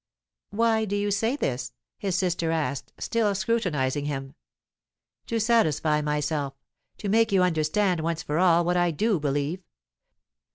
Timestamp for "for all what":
8.23-8.77